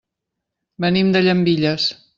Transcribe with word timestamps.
Venim 0.87 1.13
de 1.17 1.25
Llambilles. 1.29 1.91